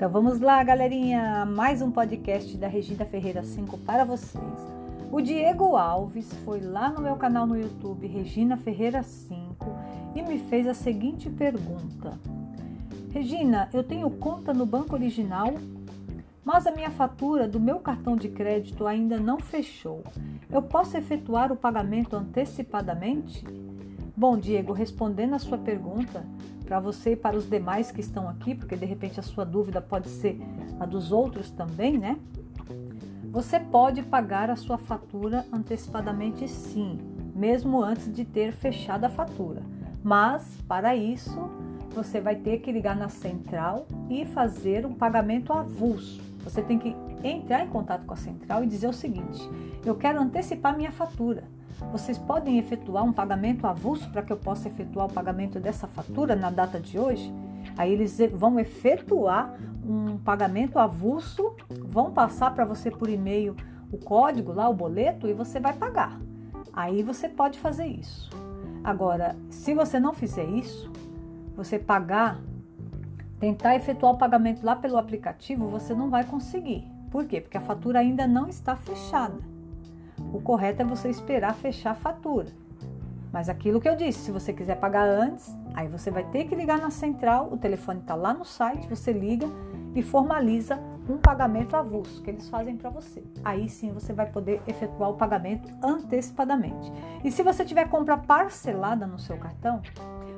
Então 0.00 0.08
vamos 0.08 0.40
lá, 0.40 0.64
galerinha, 0.64 1.44
mais 1.44 1.82
um 1.82 1.90
podcast 1.90 2.56
da 2.56 2.66
Regina 2.66 3.04
Ferreira 3.04 3.42
5 3.42 3.76
para 3.80 4.02
vocês. 4.02 4.42
O 5.12 5.20
Diego 5.20 5.76
Alves 5.76 6.32
foi 6.42 6.58
lá 6.58 6.88
no 6.88 7.02
meu 7.02 7.16
canal 7.16 7.46
no 7.46 7.54
YouTube, 7.54 8.06
Regina 8.06 8.56
Ferreira 8.56 9.02
5, 9.02 9.66
e 10.14 10.22
me 10.22 10.38
fez 10.38 10.66
a 10.66 10.72
seguinte 10.72 11.28
pergunta: 11.28 12.18
Regina, 13.12 13.68
eu 13.74 13.84
tenho 13.84 14.08
conta 14.08 14.54
no 14.54 14.64
banco 14.64 14.94
original, 14.94 15.52
mas 16.42 16.66
a 16.66 16.72
minha 16.72 16.90
fatura 16.90 17.46
do 17.46 17.60
meu 17.60 17.78
cartão 17.78 18.16
de 18.16 18.30
crédito 18.30 18.86
ainda 18.86 19.20
não 19.20 19.38
fechou. 19.38 20.02
Eu 20.50 20.62
posso 20.62 20.96
efetuar 20.96 21.52
o 21.52 21.56
pagamento 21.56 22.16
antecipadamente? 22.16 23.44
Bom, 24.20 24.36
Diego, 24.36 24.74
respondendo 24.74 25.32
a 25.32 25.38
sua 25.38 25.56
pergunta, 25.56 26.22
para 26.66 26.78
você 26.78 27.12
e 27.12 27.16
para 27.16 27.38
os 27.38 27.48
demais 27.48 27.90
que 27.90 28.02
estão 28.02 28.28
aqui, 28.28 28.54
porque 28.54 28.76
de 28.76 28.84
repente 28.84 29.18
a 29.18 29.22
sua 29.22 29.46
dúvida 29.46 29.80
pode 29.80 30.10
ser 30.10 30.38
a 30.78 30.84
dos 30.84 31.10
outros 31.10 31.50
também, 31.50 31.96
né? 31.96 32.18
Você 33.30 33.58
pode 33.58 34.02
pagar 34.02 34.50
a 34.50 34.56
sua 34.56 34.76
fatura 34.76 35.46
antecipadamente 35.50 36.46
sim, 36.46 36.98
mesmo 37.34 37.82
antes 37.82 38.12
de 38.12 38.26
ter 38.26 38.52
fechado 38.52 39.04
a 39.04 39.08
fatura. 39.08 39.62
Mas 40.04 40.46
para 40.68 40.94
isso, 40.94 41.40
você 41.94 42.20
vai 42.20 42.36
ter 42.36 42.58
que 42.58 42.70
ligar 42.70 42.94
na 42.94 43.08
central 43.08 43.86
e 44.10 44.26
fazer 44.26 44.84
um 44.84 44.92
pagamento 44.92 45.50
avulso. 45.50 46.20
Você 46.44 46.60
tem 46.60 46.78
que 46.78 46.94
entrar 47.24 47.64
em 47.64 47.70
contato 47.70 48.04
com 48.04 48.12
a 48.12 48.18
central 48.18 48.64
e 48.64 48.66
dizer 48.66 48.88
o 48.88 48.92
seguinte: 48.92 49.48
eu 49.82 49.94
quero 49.94 50.20
antecipar 50.20 50.76
minha 50.76 50.92
fatura. 50.92 51.44
Vocês 51.92 52.18
podem 52.18 52.58
efetuar 52.58 53.04
um 53.04 53.12
pagamento 53.12 53.66
avulso 53.66 54.08
para 54.10 54.22
que 54.22 54.32
eu 54.32 54.36
possa 54.36 54.68
efetuar 54.68 55.06
o 55.06 55.12
pagamento 55.12 55.58
dessa 55.58 55.86
fatura 55.86 56.36
na 56.36 56.50
data 56.50 56.78
de 56.78 56.98
hoje? 56.98 57.32
Aí 57.76 57.92
eles 57.92 58.18
vão 58.32 58.58
efetuar 58.60 59.58
um 59.84 60.18
pagamento 60.18 60.78
avulso, 60.78 61.54
vão 61.80 62.12
passar 62.12 62.54
para 62.54 62.64
você 62.64 62.90
por 62.90 63.08
e-mail 63.08 63.56
o 63.90 63.98
código 63.98 64.52
lá, 64.52 64.68
o 64.68 64.74
boleto, 64.74 65.26
e 65.26 65.32
você 65.32 65.58
vai 65.58 65.72
pagar. 65.72 66.20
Aí 66.72 67.02
você 67.02 67.28
pode 67.28 67.58
fazer 67.58 67.86
isso. 67.86 68.30
Agora, 68.84 69.36
se 69.50 69.74
você 69.74 69.98
não 69.98 70.12
fizer 70.12 70.44
isso, 70.44 70.90
você 71.56 71.78
pagar, 71.78 72.40
tentar 73.40 73.74
efetuar 73.74 74.12
o 74.12 74.18
pagamento 74.18 74.64
lá 74.64 74.76
pelo 74.76 74.96
aplicativo, 74.96 75.68
você 75.68 75.92
não 75.92 76.08
vai 76.08 76.24
conseguir. 76.24 76.84
Por 77.10 77.24
quê? 77.24 77.40
Porque 77.40 77.58
a 77.58 77.60
fatura 77.60 77.98
ainda 77.98 78.26
não 78.26 78.46
está 78.46 78.76
fechada. 78.76 79.38
O 80.32 80.40
correto 80.40 80.82
é 80.82 80.84
você 80.84 81.08
esperar 81.08 81.54
fechar 81.54 81.92
a 81.92 81.94
fatura. 81.94 82.48
Mas 83.32 83.48
aquilo 83.48 83.80
que 83.80 83.88
eu 83.88 83.96
disse, 83.96 84.20
se 84.20 84.32
você 84.32 84.52
quiser 84.52 84.76
pagar 84.76 85.08
antes, 85.08 85.54
aí 85.74 85.86
você 85.86 86.10
vai 86.10 86.24
ter 86.24 86.44
que 86.44 86.54
ligar 86.54 86.78
na 86.78 86.90
central, 86.90 87.48
o 87.52 87.56
telefone 87.56 88.00
está 88.00 88.14
lá 88.14 88.34
no 88.34 88.44
site, 88.44 88.88
você 88.88 89.12
liga 89.12 89.46
e 89.94 90.02
formaliza 90.02 90.78
um 91.08 91.16
pagamento 91.16 91.76
avulso 91.76 92.22
que 92.22 92.30
eles 92.30 92.48
fazem 92.48 92.76
para 92.76 92.90
você. 92.90 93.22
Aí 93.44 93.68
sim 93.68 93.92
você 93.92 94.12
vai 94.12 94.26
poder 94.26 94.60
efetuar 94.66 95.10
o 95.10 95.14
pagamento 95.14 95.68
antecipadamente. 95.82 96.92
E 97.24 97.30
se 97.30 97.42
você 97.42 97.64
tiver 97.64 97.88
compra 97.88 98.16
parcelada 98.16 99.06
no 99.06 99.18
seu 99.18 99.36
cartão, 99.36 99.80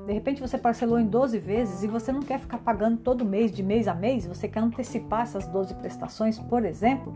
de 0.06 0.12
repente 0.12 0.40
você 0.40 0.58
parcelou 0.58 0.98
em 0.98 1.06
12 1.06 1.38
vezes 1.38 1.82
e 1.82 1.86
você 1.86 2.10
não 2.10 2.20
quer 2.20 2.40
ficar 2.40 2.58
pagando 2.58 2.98
todo 2.98 3.24
mês, 3.24 3.52
de 3.52 3.62
mês 3.62 3.86
a 3.86 3.94
mês, 3.94 4.26
você 4.26 4.48
quer 4.48 4.60
antecipar 4.60 5.22
essas 5.22 5.46
12 5.46 5.74
prestações, 5.74 6.38
por 6.38 6.64
exemplo, 6.64 7.14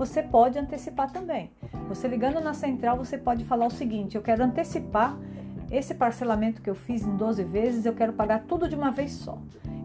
você 0.00 0.22
pode 0.22 0.58
antecipar 0.58 1.10
também. 1.12 1.50
Você 1.86 2.08
ligando 2.08 2.40
na 2.40 2.54
central, 2.54 2.96
você 2.96 3.18
pode 3.18 3.44
falar 3.44 3.66
o 3.66 3.70
seguinte: 3.70 4.16
eu 4.16 4.22
quero 4.22 4.42
antecipar 4.42 5.14
esse 5.70 5.94
parcelamento 5.94 6.62
que 6.62 6.70
eu 6.70 6.74
fiz 6.74 7.06
em 7.06 7.14
12 7.16 7.44
vezes, 7.44 7.84
eu 7.84 7.92
quero 7.92 8.14
pagar 8.14 8.44
tudo 8.44 8.66
de 8.66 8.74
uma 8.74 8.90
vez 8.90 9.12
só. 9.12 9.36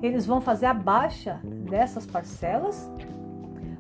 Eles 0.01 0.25
vão 0.25 0.39
fazer 0.39 0.67
a 0.67 0.73
baixa 0.73 1.41
dessas 1.69 2.05
parcelas, 2.05 2.89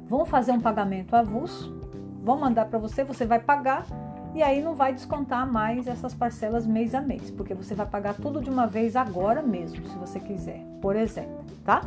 vão 0.05 0.25
fazer 0.25 0.51
um 0.51 0.59
pagamento 0.59 1.15
avulso, 1.15 1.73
vão 2.21 2.37
mandar 2.37 2.65
para 2.65 2.79
você, 2.79 3.05
você 3.05 3.25
vai 3.25 3.39
pagar 3.39 3.85
e 4.33 4.43
aí 4.43 4.61
não 4.61 4.75
vai 4.75 4.93
descontar 4.93 5.49
mais 5.49 5.87
essas 5.87 6.13
parcelas 6.13 6.67
mês 6.67 6.93
a 6.93 6.99
mês, 6.99 7.31
porque 7.31 7.53
você 7.53 7.73
vai 7.73 7.85
pagar 7.85 8.13
tudo 8.13 8.41
de 8.41 8.49
uma 8.49 8.67
vez 8.67 8.97
agora 8.97 9.41
mesmo, 9.41 9.87
se 9.87 9.97
você 9.97 10.19
quiser, 10.19 10.61
por 10.81 10.97
exemplo, 10.97 11.45
tá? 11.63 11.81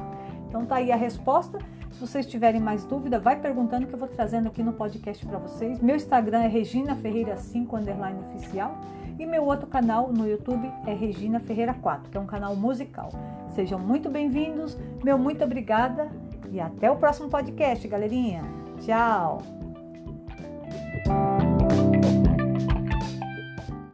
Então 0.49 0.65
tá 0.65 0.77
aí 0.77 0.91
a 0.91 0.97
resposta. 0.97 1.59
Se 1.91 2.01
vocês 2.01 2.27
tiverem 2.27 2.61
mais 2.61 2.85
dúvida, 2.85 3.19
vai 3.19 3.41
perguntando 3.41 3.87
que 3.87 3.95
eu 3.95 3.99
vou 3.99 4.09
trazendo 4.09 4.49
aqui 4.49 4.63
no 4.63 4.73
podcast 4.73 5.25
para 5.27 5.39
vocês. 5.39 5.81
Meu 5.81 5.97
Instagram 5.97 6.43
é 6.43 6.49
Regina 6.49 6.95
Ferreira 6.95 7.37
5 7.37 7.77
underline 7.77 8.19
oficial 8.27 8.79
e 9.19 9.27
meu 9.27 9.45
outro 9.45 9.67
canal 9.67 10.13
no 10.13 10.29
YouTube 10.29 10.71
é 10.87 10.93
Regina 10.93 11.41
Ferreira 11.41 11.75
4, 11.75 12.11
que 12.11 12.17
é 12.17 12.21
um 12.21 12.27
canal 12.27 12.55
musical. 12.55 13.11
Sejam 13.51 13.79
muito 13.79 14.09
bem-vindos, 14.09 14.79
meu 15.03 15.19
muito 15.19 15.43
obrigada 15.43 16.09
e 16.51 16.61
até 16.61 16.91
o 16.91 16.97
próximo 16.97 17.29
podcast, 17.29 17.87
galerinha. 17.89 18.43
Tchau. 18.81 19.58